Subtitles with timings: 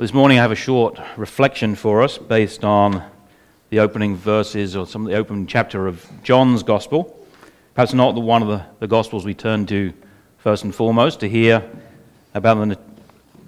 [0.00, 3.02] This morning I have a short reflection for us based on
[3.70, 7.18] the opening verses or some of the opening chapter of John's Gospel.
[7.74, 9.92] Perhaps not the one of the, the Gospels we turn to
[10.36, 11.68] first and foremost to hear
[12.32, 12.78] about the,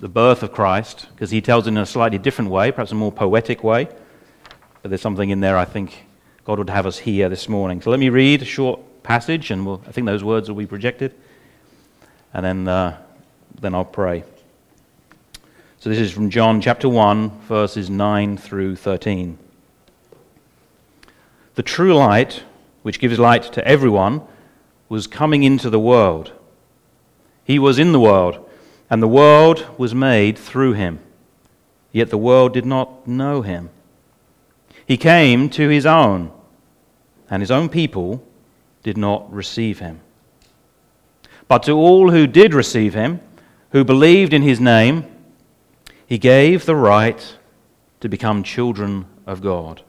[0.00, 2.96] the birth of Christ, because he tells it in a slightly different way, perhaps a
[2.96, 3.86] more poetic way.
[4.82, 6.04] But there's something in there I think
[6.44, 7.80] God would have us hear this morning.
[7.80, 10.66] So let me read a short passage, and we'll, I think those words will be
[10.66, 11.14] projected,
[12.34, 13.00] and then, uh,
[13.60, 14.24] then I'll pray.
[15.80, 19.38] So this is from John chapter 1, verses 9 through 13.
[21.54, 22.42] The true light,
[22.82, 24.20] which gives light to everyone,
[24.90, 26.32] was coming into the world.
[27.46, 28.46] He was in the world,
[28.90, 30.98] and the world was made through him.
[31.92, 33.70] Yet the world did not know him.
[34.86, 36.30] He came to his own,
[37.30, 38.22] and his own people
[38.82, 40.00] did not receive him.
[41.48, 43.20] But to all who did receive him,
[43.72, 45.09] who believed in his name,
[46.10, 47.36] he gave the right
[48.00, 49.80] to become children of God,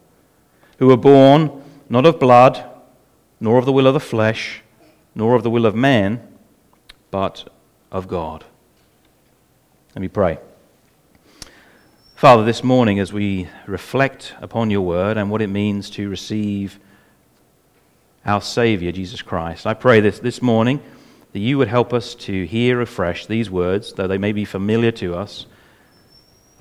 [0.78, 2.64] who were born not of blood,
[3.40, 4.62] nor of the will of the flesh,
[5.16, 6.22] nor of the will of man,
[7.10, 7.52] but
[7.92, 8.46] of God.
[9.96, 10.38] Let me pray.
[12.16, 16.80] Father, this morning, as we reflect upon your word and what it means to receive
[18.28, 20.84] our Savior, Jesus Christ, I pray this this morning
[21.34, 24.92] that you would help us to hear afresh these words, though they may be familiar
[24.92, 25.48] to us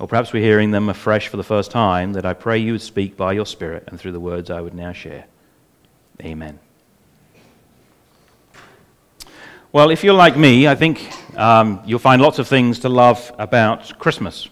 [0.01, 2.81] or perhaps we're hearing them afresh for the first time, that I pray you would
[2.81, 5.25] speak by your Spirit and through the words I would now share.
[6.21, 6.57] Amen.
[9.71, 11.07] Well, if you're like me, I think
[11.37, 14.49] um, you'll find lots of things to love about Christmas.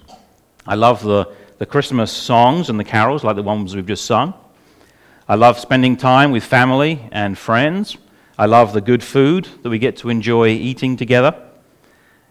[0.67, 4.35] I love the, the Christmas songs and the carols, like the ones we've just sung.
[5.27, 7.97] I love spending time with family and friends.
[8.37, 11.33] I love the good food that we get to enjoy eating together.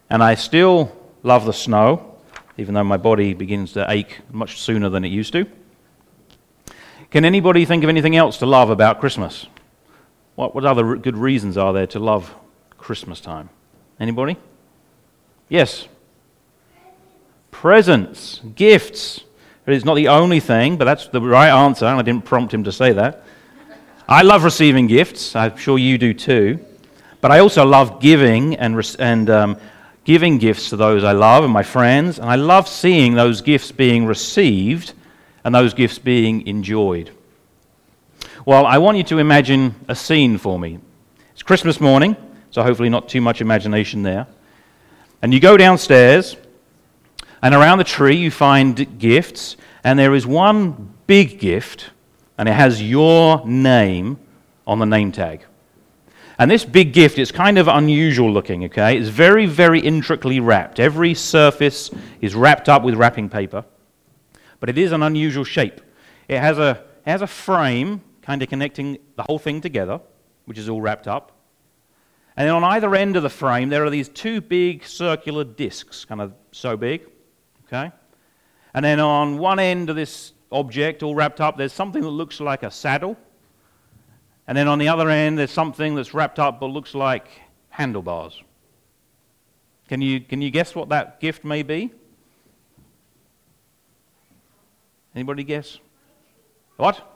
[0.09, 2.08] And I still love the snow
[2.59, 5.47] even though my body begins to ache much sooner than it used to.
[7.11, 9.47] Can anybody think of anything else to love about Christmas?
[10.35, 12.35] What, what other good reasons are there to love
[12.77, 13.49] Christmas time?
[13.99, 14.37] Anybody?
[15.49, 15.89] Yes.
[17.51, 19.25] Presents, gifts.
[19.67, 22.65] It is not the only thing, but that's the right answer, I didn't prompt him
[22.65, 23.25] to say that.
[24.09, 25.37] I love receiving gifts.
[25.37, 26.65] I'm sure you do too.
[27.21, 29.57] But I also love giving and, and um,
[30.09, 33.71] giving gifts to those I love and my friends, and I love seeing those gifts
[33.71, 34.95] being received
[35.45, 37.11] and those gifts being enjoyed.
[38.47, 40.79] Well, I want you to imagine a scene for me.
[41.35, 42.17] It's Christmas morning,
[42.51, 44.27] so hopefully not too much imagination there.
[45.21, 46.39] And you go downstairs,
[47.43, 51.91] and around the tree you find gifts, and there is one big gift,
[52.39, 54.19] and it has your name
[54.67, 55.45] on the name tag.
[56.39, 58.97] And this big gift is kind of unusual looking, okay?
[58.97, 60.79] It's very, very intricately wrapped.
[60.79, 61.91] Every surface
[62.21, 63.65] is wrapped up with wrapping paper.
[64.61, 65.81] But it is an unusual shape.
[66.29, 70.01] It has a, it has a frame kind of connecting the whole thing together,
[70.45, 71.33] which is all wrapped up.
[72.37, 76.05] And then on either end of the frame, there are these two big circular discs,
[76.05, 77.05] kind of so big,
[77.67, 77.91] okay?
[78.75, 82.39] And then on one end of this object, all wrapped up, there's something that looks
[82.39, 83.17] like a saddle
[84.49, 87.29] and then on the other end, there's something that's wrapped up but looks like
[87.69, 88.43] handlebars.
[89.89, 91.91] Can you, can you guess what that gift may be?
[95.15, 95.79] Anybody guess?
[96.79, 97.07] What?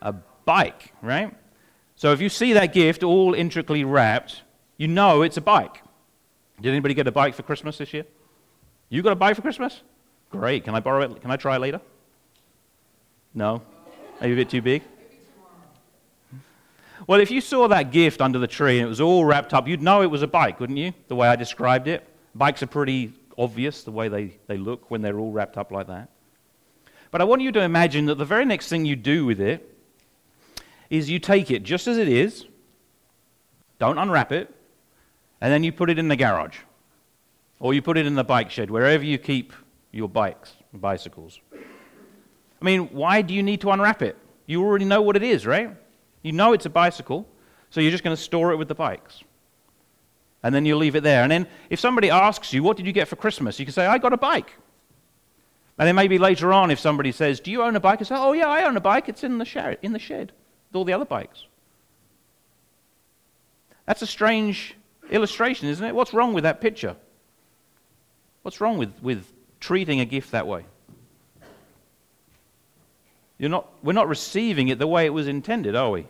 [0.00, 0.14] A
[0.46, 1.34] bike, right?
[1.96, 4.40] So if you see that gift all intricately wrapped,
[4.78, 5.82] you know it's a bike.
[6.58, 8.06] Did anybody get a bike for Christmas this year?
[8.88, 9.82] You got a bike for Christmas?
[10.30, 10.64] Great.
[10.64, 11.20] Can I borrow it?
[11.20, 11.82] Can I try it later?
[13.34, 13.60] No?
[14.22, 14.82] Maybe a bit too big?
[17.06, 19.66] Well, if you saw that gift under the tree and it was all wrapped up,
[19.66, 20.92] you'd know it was a bike, wouldn't you?
[21.08, 22.06] The way I described it.
[22.34, 25.86] Bikes are pretty obvious the way they, they look when they're all wrapped up like
[25.86, 26.08] that.
[27.10, 29.66] But I want you to imagine that the very next thing you do with it
[30.90, 32.44] is you take it just as it is,
[33.78, 34.54] don't unwrap it,
[35.40, 36.58] and then you put it in the garage.
[37.58, 39.52] Or you put it in the bike shed, wherever you keep
[39.92, 41.40] your bikes, bicycles.
[41.52, 44.16] I mean, why do you need to unwrap it?
[44.46, 45.70] You already know what it is, right?
[46.22, 47.26] You know it's a bicycle,
[47.70, 49.22] so you're just going to store it with the bikes.
[50.42, 51.22] And then you'll leave it there.
[51.22, 53.58] And then if somebody asks you, What did you get for Christmas?
[53.58, 54.52] you can say, I got a bike.
[55.78, 58.00] And then maybe later on, if somebody says, Do you own a bike?
[58.00, 59.08] I say, Oh, yeah, I own a bike.
[59.08, 60.32] It's in the shed, in the shed
[60.68, 61.44] with all the other bikes.
[63.86, 64.74] That's a strange
[65.10, 65.94] illustration, isn't it?
[65.94, 66.96] What's wrong with that picture?
[68.42, 69.26] What's wrong with, with
[69.58, 70.64] treating a gift that way?
[73.40, 76.06] You're not, we're not receiving it the way it was intended, are we?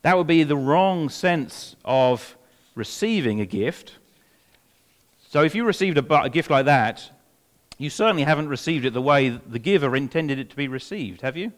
[0.00, 2.34] That would be the wrong sense of
[2.74, 3.92] receiving a gift.
[5.28, 7.10] So if you received a, a gift like that,
[7.76, 11.36] you certainly haven't received it the way the giver intended it to be received, have
[11.36, 11.52] you?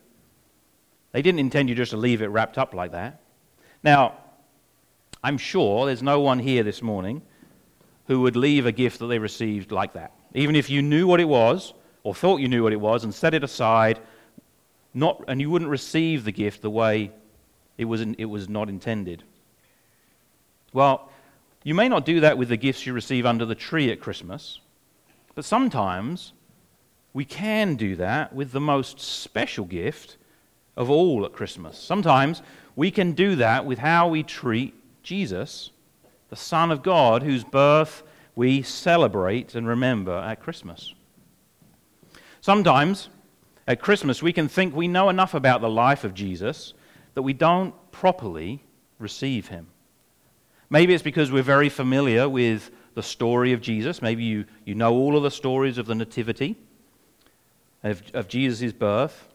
[1.12, 3.20] They didn't intend you just to leave it wrapped up like that.
[3.84, 4.14] Now,
[5.22, 7.22] I'm sure there's no one here this morning
[8.08, 10.10] who would leave a gift that they received like that.
[10.34, 11.72] Even if you knew what it was,
[12.02, 14.00] or thought you knew what it was, and set it aside,
[14.94, 17.10] not, and you wouldn't receive the gift the way
[17.76, 19.22] it was, it was not intended.
[20.72, 21.10] Well,
[21.64, 24.60] you may not do that with the gifts you receive under the tree at Christmas,
[25.34, 26.32] but sometimes
[27.12, 30.16] we can do that with the most special gift
[30.76, 31.78] of all at Christmas.
[31.78, 32.42] Sometimes
[32.76, 35.70] we can do that with how we treat Jesus,
[36.28, 38.02] the Son of God, whose birth
[38.34, 40.92] we celebrate and remember at Christmas.
[42.40, 43.08] Sometimes
[43.66, 46.74] at Christmas we can think we know enough about the life of Jesus
[47.14, 48.60] that we don't properly
[48.98, 49.66] receive him.
[50.70, 54.02] Maybe it's because we're very familiar with the story of Jesus.
[54.02, 56.56] Maybe you, you know all of the stories of the Nativity,
[57.82, 59.28] of, of Jesus' birth.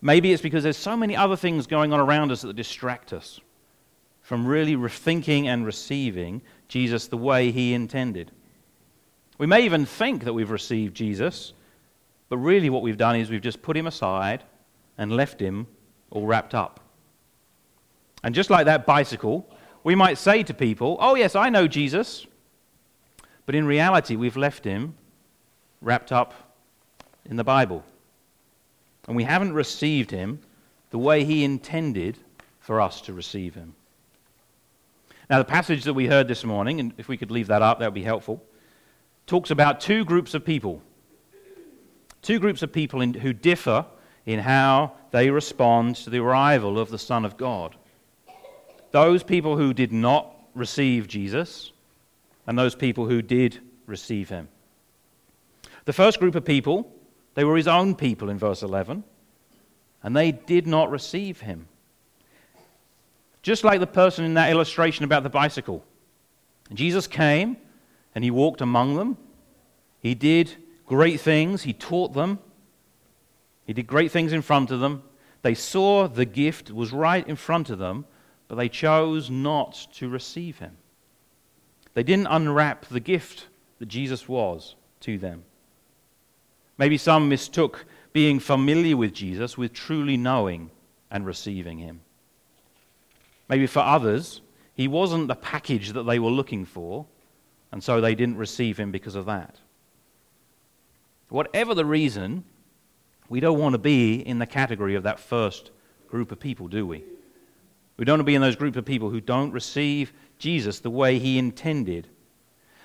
[0.00, 3.40] Maybe it's because there's so many other things going on around us that distract us
[4.22, 8.30] from really rethinking and receiving Jesus the way he intended.
[9.38, 11.52] We may even think that we've received Jesus,
[12.32, 14.42] but really what we've done is we've just put him aside
[14.96, 15.66] and left him
[16.10, 16.80] all wrapped up.
[18.24, 19.46] And just like that bicycle,
[19.84, 22.26] we might say to people, Oh, yes, I know Jesus.
[23.44, 24.94] But in reality, we've left him
[25.82, 26.32] wrapped up
[27.26, 27.84] in the Bible
[29.06, 30.40] and we haven't received him
[30.88, 32.16] the way he intended
[32.60, 33.74] for us to receive him.
[35.28, 37.80] Now, the passage that we heard this morning, and if we could leave that up,
[37.80, 38.42] that would be helpful,
[39.26, 40.80] talks about two groups of people.
[42.22, 43.84] Two groups of people in, who differ
[44.24, 47.74] in how they respond to the arrival of the Son of God.
[48.92, 51.72] Those people who did not receive Jesus,
[52.46, 54.48] and those people who did receive him.
[55.84, 56.92] The first group of people
[57.34, 59.04] they were his own people in verse 11,
[60.02, 61.66] and they did not receive him.
[63.42, 65.84] Just like the person in that illustration about the bicycle.
[66.72, 67.56] Jesus came
[68.14, 69.16] and he walked among them.
[70.00, 70.56] He did
[70.92, 72.38] great things, he taught them,
[73.66, 75.02] he did great things in front of them.
[75.40, 78.04] They saw the gift was right in front of them,
[78.46, 80.76] but they chose not to receive him.
[81.94, 83.46] They didn't unwrap the gift
[83.78, 85.44] that Jesus was to them.
[86.76, 90.70] Maybe some mistook being familiar with Jesus with truly knowing
[91.10, 92.00] and receiving him.
[93.48, 94.42] Maybe for others,
[94.76, 97.06] he wasn't the package that they were looking for,
[97.72, 99.56] and so they didn't receive him because of that.
[101.32, 102.44] Whatever the reason,
[103.30, 105.70] we don't want to be in the category of that first
[106.10, 107.02] group of people, do we?
[107.96, 110.90] We don't want to be in those group of people who don't receive Jesus the
[110.90, 112.06] way he intended.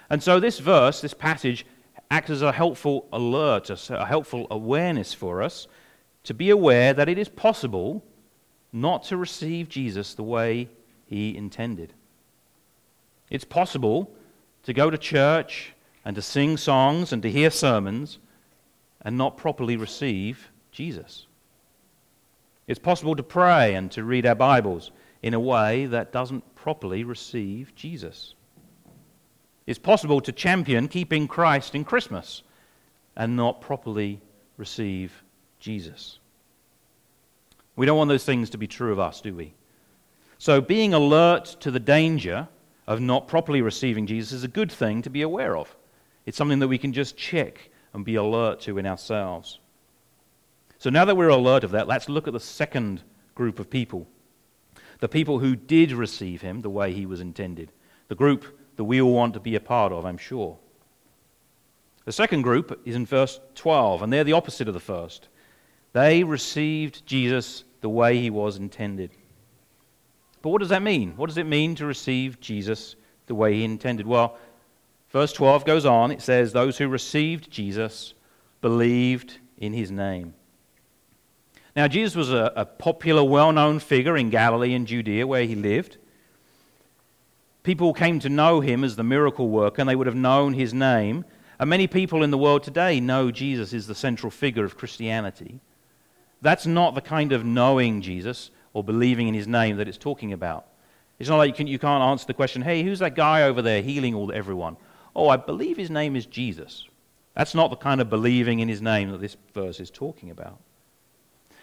[0.09, 1.65] And so this verse, this passage,
[2.09, 5.67] acts as a helpful alert, a helpful awareness for us
[6.23, 8.01] to be aware that it is possible
[8.71, 10.69] not to receive Jesus the way
[11.09, 11.91] he intended.
[13.29, 14.09] It's possible
[14.63, 15.73] to go to church
[16.05, 18.19] and to sing songs and to hear sermons
[19.07, 21.27] and not properly receive Jesus.
[22.67, 24.91] It's possible to pray and to read our Bibles
[25.23, 28.33] in a way that doesn't properly receive Jesus.
[29.65, 32.41] It's possible to champion keeping Christ in Christmas
[33.15, 34.19] and not properly
[34.57, 35.13] receive
[35.61, 36.19] Jesus.
[37.77, 39.53] We don't want those things to be true of us, do we?
[40.37, 42.49] So, being alert to the danger
[42.87, 45.73] of not properly receiving Jesus is a good thing to be aware of.
[46.25, 49.59] It's something that we can just check and be alert to in ourselves.
[50.79, 53.01] So, now that we're alert of that, let's look at the second
[53.35, 54.07] group of people
[54.99, 57.71] the people who did receive him the way he was intended,
[58.07, 58.45] the group
[58.77, 60.57] that we all want to be a part of, I'm sure.
[62.05, 65.27] The second group is in verse 12, and they're the opposite of the first.
[65.93, 69.11] They received Jesus the way he was intended.
[70.41, 71.13] But what does that mean?
[71.17, 74.07] What does it mean to receive Jesus the way he intended?
[74.07, 74.37] Well,
[75.11, 76.11] verse 12 goes on.
[76.11, 78.13] It says, Those who received Jesus
[78.61, 80.33] believed in his name.
[81.75, 85.55] Now, Jesus was a, a popular, well known figure in Galilee and Judea where he
[85.55, 85.97] lived
[87.67, 90.73] people came to know him as the miracle worker and they would have known his
[90.73, 91.25] name.
[91.59, 95.59] And many people in the world today know Jesus is the central figure of Christianity.
[96.41, 100.31] That's not the kind of knowing Jesus or believing in his name that it's talking
[100.31, 100.65] about.
[101.19, 103.61] It's not like you, can, you can't answer the question, hey, who's that guy over
[103.61, 104.77] there healing all everyone?
[105.17, 106.85] Oh, I believe his name is Jesus.
[107.35, 110.59] That's not the kind of believing in his name that this verse is talking about.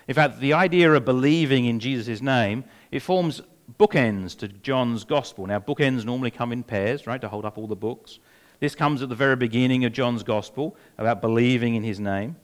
[0.08, 3.40] In fact, the idea of believing in Jesus' name, it forms
[3.78, 5.46] bookends to John's gospel.
[5.46, 8.18] Now, bookends normally come in pairs, right, to hold up all the books.
[8.58, 12.36] This comes at the very beginning of John's Gospel about believing in his name.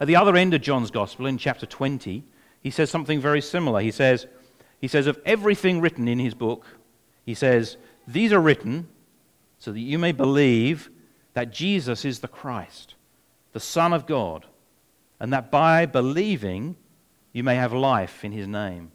[0.00, 2.24] At the other end of John's Gospel, in chapter 20,
[2.60, 3.80] he says something very similar.
[3.80, 4.26] He says,
[4.80, 6.66] he says, of everything written in his book,
[7.24, 8.88] he says, These are written
[9.58, 10.90] so that you may believe
[11.34, 12.94] that Jesus is the Christ,
[13.52, 14.46] the Son of God,
[15.20, 16.76] and that by believing
[17.32, 18.90] you may have life in his name.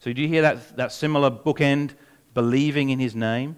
[0.00, 1.90] So, do you hear that, that similar bookend,
[2.32, 3.56] believing in his name?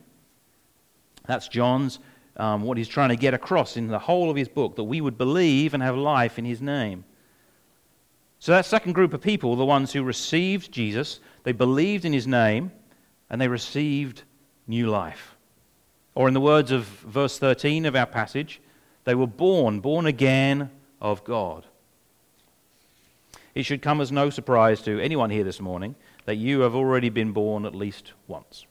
[1.26, 2.00] That's John's,
[2.36, 5.00] um, what he's trying to get across in the whole of his book, that we
[5.00, 7.04] would believe and have life in his name.
[8.40, 12.26] So, that second group of people, the ones who received Jesus, they believed in his
[12.26, 12.72] name,
[13.30, 14.22] and they received
[14.66, 15.31] new life.
[16.14, 18.60] Or, in the words of verse 13 of our passage,
[19.04, 21.64] they were born, born again of God.
[23.54, 27.08] It should come as no surprise to anyone here this morning that you have already
[27.08, 28.64] been born at least once.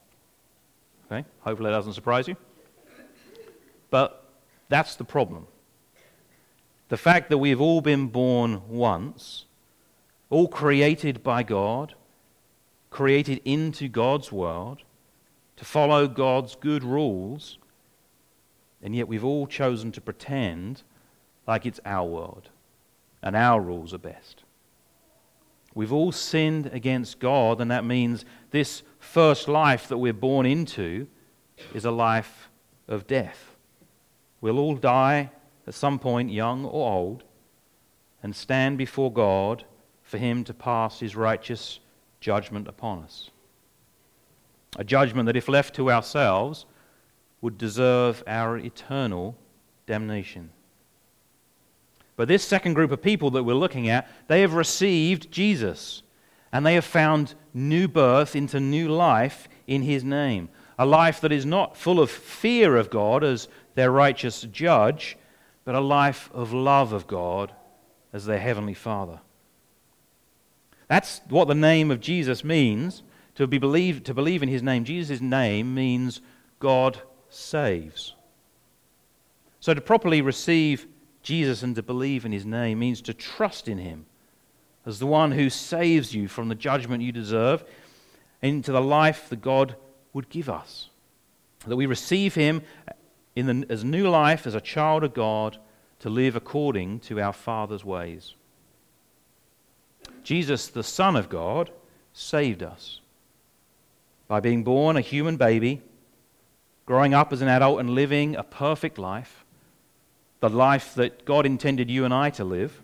[1.11, 1.25] Okay?
[1.41, 2.35] Hopefully that doesn't surprise you.
[3.89, 4.23] But
[4.69, 5.47] that's the problem.
[6.89, 9.45] The fact that we've all been born once,
[10.29, 11.93] all created by God,
[12.89, 14.79] created into God's world,
[15.61, 17.59] to follow God's good rules,
[18.81, 20.81] and yet we've all chosen to pretend
[21.45, 22.49] like it's our world
[23.21, 24.41] and our rules are best.
[25.75, 31.05] We've all sinned against God, and that means this first life that we're born into
[31.75, 32.49] is a life
[32.87, 33.55] of death.
[34.41, 35.29] We'll all die
[35.67, 37.23] at some point, young or old,
[38.23, 39.63] and stand before God
[40.01, 41.79] for Him to pass His righteous
[42.19, 43.29] judgment upon us.
[44.77, 46.65] A judgment that, if left to ourselves,
[47.41, 49.35] would deserve our eternal
[49.85, 50.49] damnation.
[52.15, 56.03] But this second group of people that we're looking at, they have received Jesus
[56.53, 60.49] and they have found new birth into new life in his name.
[60.77, 65.17] A life that is not full of fear of God as their righteous judge,
[65.65, 67.51] but a life of love of God
[68.13, 69.19] as their heavenly Father.
[70.87, 73.01] That's what the name of Jesus means.
[73.41, 76.21] To, be believe, to believe in his name, Jesus' name means
[76.59, 78.13] God saves.
[79.59, 80.85] So to properly receive
[81.23, 84.05] Jesus and to believe in his name means to trust in him
[84.85, 87.63] as the one who saves you from the judgment you deserve
[88.43, 89.75] into the life that God
[90.13, 90.89] would give us.
[91.65, 92.61] That we receive him
[93.35, 95.57] in the, as new life, as a child of God,
[96.01, 98.35] to live according to our Father's ways.
[100.23, 101.71] Jesus, the Son of God,
[102.13, 102.99] saved us
[104.31, 105.81] by being born a human baby,
[106.85, 109.43] growing up as an adult, and living a perfect life
[110.39, 112.79] the life that God intended you and I to live,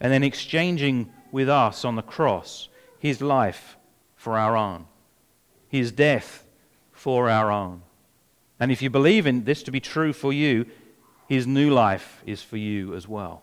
[0.00, 3.76] and then exchanging with us on the cross his life
[4.16, 4.86] for our own,
[5.68, 6.42] his death
[6.90, 7.82] for our own.
[8.58, 10.64] And if you believe in this to be true for you,
[11.28, 13.42] his new life is for you as well.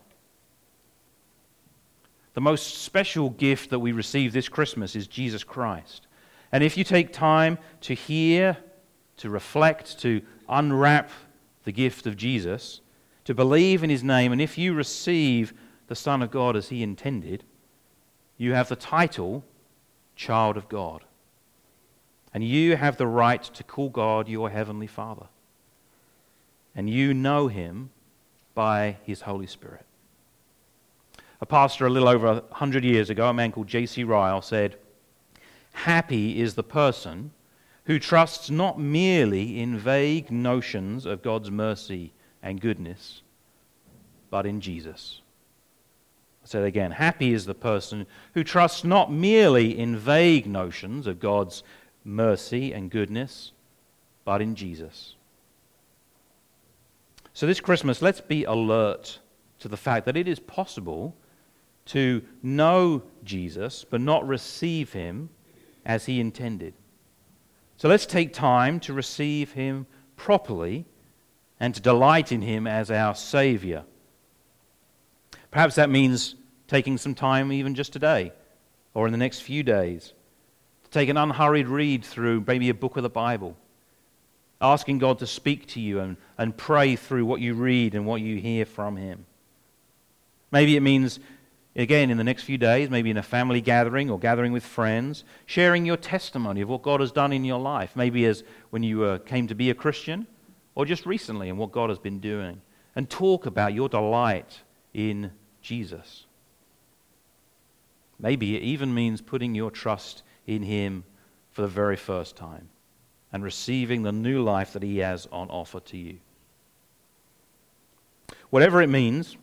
[2.34, 6.07] The most special gift that we receive this Christmas is Jesus Christ.
[6.52, 8.56] And if you take time to hear,
[9.18, 11.10] to reflect, to unwrap
[11.64, 12.80] the gift of Jesus,
[13.24, 15.52] to believe in his name, and if you receive
[15.88, 17.44] the Son of God as he intended,
[18.38, 19.44] you have the title
[20.16, 21.02] Child of God.
[22.34, 25.26] And you have the right to call God your Heavenly Father.
[26.74, 27.90] And you know him
[28.54, 29.84] by his Holy Spirit.
[31.40, 34.02] A pastor a little over a hundred years ago, a man called J.C.
[34.02, 34.76] Ryle, said,
[35.84, 37.30] Happy is the person
[37.84, 42.10] who trusts not merely in vague notions of God's mercy
[42.42, 43.22] and goodness,
[44.28, 45.20] but in Jesus.
[46.42, 46.90] I say it again.
[46.90, 51.62] Happy is the person who trusts not merely in vague notions of God's
[52.04, 53.52] mercy and goodness,
[54.24, 55.14] but in Jesus.
[57.34, 59.20] So, this Christmas, let's be alert
[59.60, 61.14] to the fact that it is possible
[61.86, 65.28] to know Jesus but not receive him
[65.88, 66.74] as he intended.
[67.78, 70.84] So, let's take time to receive him properly
[71.60, 73.84] and to delight in Him as our Savior.
[75.50, 76.34] Perhaps that means
[76.68, 78.32] taking some time, even just today
[78.94, 80.12] or in the next few days,
[80.84, 83.56] to take an unhurried read through maybe a book of the Bible,
[84.60, 88.20] asking God to speak to you and, and pray through what you read and what
[88.20, 89.24] you hear from Him.
[90.50, 91.20] Maybe it means,
[91.78, 95.24] again, in the next few days, maybe in a family gathering or gathering with friends,
[95.46, 97.94] sharing your testimony of what God has done in your life.
[97.94, 100.26] Maybe as when you uh, came to be a Christian
[100.74, 102.60] or just recently and what God has been doing,
[102.94, 104.60] and talk about your delight
[104.92, 105.30] in
[105.62, 106.24] Jesus.
[108.20, 111.04] Maybe it even means putting your trust in Him
[111.52, 112.68] for the very first time.
[113.32, 116.16] and receiving the new life that He has on offer to you.
[118.50, 119.36] Whatever it means,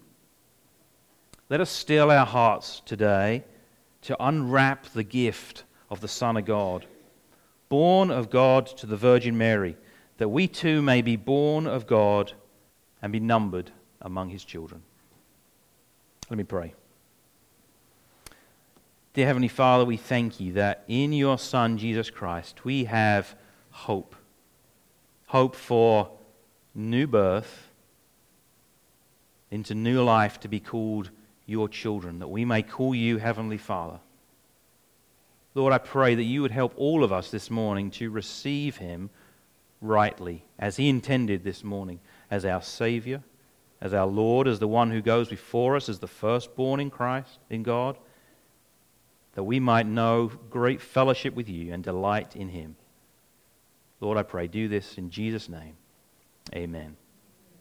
[1.50, 3.44] let us still our hearts today
[4.02, 6.86] to unwrap the gift of the Son of God,
[7.70, 9.75] born of God to the Virgin Mary,
[10.18, 12.32] that we too may be born of God
[13.02, 13.70] and be numbered
[14.02, 14.82] among His children.
[16.30, 16.74] Let me pray.
[19.14, 23.36] Dear Heavenly Father, we thank you that in your Son, Jesus Christ, we have
[23.72, 24.16] hope.
[25.28, 26.10] Hope for
[26.74, 27.68] new birth
[29.52, 31.12] into new life to be called
[31.46, 34.00] your children, that we may call you Heavenly Father.
[35.54, 39.10] Lord, I pray that you would help all of us this morning to receive him
[39.82, 42.00] rightly, as he intended this morning,
[42.30, 43.22] as our Savior,
[43.80, 47.38] as our Lord, as the one who goes before us, as the firstborn in Christ,
[47.50, 47.98] in God,
[49.36, 52.75] that we might know great fellowship with you and delight in him.
[54.02, 55.75] Lord, I pray, do this in Jesus' name.
[56.54, 56.96] Amen.